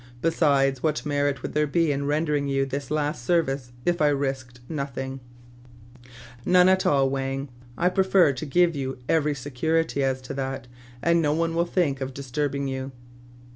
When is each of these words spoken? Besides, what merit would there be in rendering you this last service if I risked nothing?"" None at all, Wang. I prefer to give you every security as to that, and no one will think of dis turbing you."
Besides, 0.23 0.81
what 0.81 1.05
merit 1.05 1.43
would 1.43 1.53
there 1.53 1.67
be 1.67 1.91
in 1.91 2.07
rendering 2.07 2.47
you 2.47 2.65
this 2.65 2.89
last 2.89 3.23
service 3.23 3.71
if 3.85 4.01
I 4.01 4.07
risked 4.07 4.59
nothing?"" 4.67 5.19
None 6.43 6.67
at 6.67 6.87
all, 6.87 7.07
Wang. 7.07 7.49
I 7.77 7.87
prefer 7.89 8.33
to 8.33 8.45
give 8.47 8.75
you 8.75 8.97
every 9.07 9.35
security 9.35 10.03
as 10.03 10.19
to 10.21 10.33
that, 10.33 10.65
and 11.03 11.21
no 11.21 11.33
one 11.33 11.53
will 11.53 11.65
think 11.67 12.01
of 12.01 12.15
dis 12.15 12.31
turbing 12.31 12.67
you." 12.67 12.91